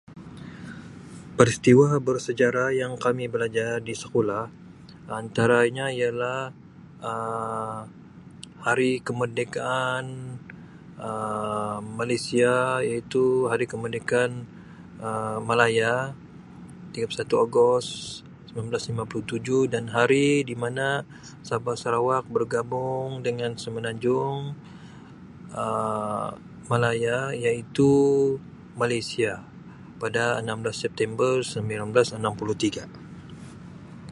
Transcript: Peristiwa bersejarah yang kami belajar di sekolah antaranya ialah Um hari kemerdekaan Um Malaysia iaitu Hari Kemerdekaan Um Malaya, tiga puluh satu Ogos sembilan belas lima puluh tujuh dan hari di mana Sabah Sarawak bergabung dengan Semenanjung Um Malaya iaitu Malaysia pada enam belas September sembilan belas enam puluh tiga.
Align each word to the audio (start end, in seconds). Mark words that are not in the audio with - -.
Peristiwa 1.37 1.89
bersejarah 2.07 2.69
yang 2.81 2.93
kami 3.05 3.23
belajar 3.33 3.71
di 3.87 3.93
sekolah 4.03 4.43
antaranya 5.21 5.85
ialah 5.99 6.39
Um 7.11 7.77
hari 8.67 8.91
kemerdekaan 9.07 10.03
Um 11.09 11.81
Malaysia 11.99 12.55
iaitu 12.89 13.23
Hari 13.51 13.65
Kemerdekaan 13.73 14.31
Um 15.05 15.39
Malaya, 15.49 15.93
tiga 16.93 17.05
puluh 17.07 17.19
satu 17.21 17.35
Ogos 17.45 17.87
sembilan 18.49 18.67
belas 18.69 18.83
lima 18.91 19.03
puluh 19.11 19.25
tujuh 19.31 19.61
dan 19.73 19.85
hari 19.95 20.27
di 20.49 20.55
mana 20.63 20.87
Sabah 21.47 21.75
Sarawak 21.81 22.25
bergabung 22.35 23.09
dengan 23.27 23.51
Semenanjung 23.63 24.39
Um 25.61 26.29
Malaya 26.71 27.17
iaitu 27.45 27.89
Malaysia 28.81 29.33
pada 30.01 30.25
enam 30.41 30.57
belas 30.63 30.77
September 30.85 31.33
sembilan 31.53 31.87
belas 31.93 32.09
enam 32.19 32.33
puluh 32.39 32.55
tiga. 32.65 32.85